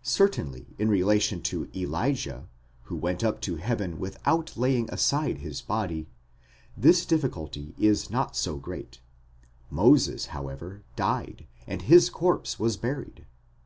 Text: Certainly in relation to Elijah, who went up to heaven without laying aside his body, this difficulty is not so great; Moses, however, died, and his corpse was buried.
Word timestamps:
Certainly 0.00 0.68
in 0.78 0.88
relation 0.88 1.42
to 1.42 1.68
Elijah, 1.76 2.48
who 2.84 2.96
went 2.96 3.22
up 3.22 3.42
to 3.42 3.56
heaven 3.56 3.98
without 3.98 4.56
laying 4.56 4.88
aside 4.88 5.40
his 5.40 5.60
body, 5.60 6.06
this 6.74 7.04
difficulty 7.04 7.74
is 7.76 8.08
not 8.08 8.34
so 8.34 8.56
great; 8.56 9.00
Moses, 9.70 10.28
however, 10.32 10.80
died, 10.96 11.46
and 11.66 11.82
his 11.82 12.08
corpse 12.08 12.58
was 12.58 12.78
buried. 12.78 13.26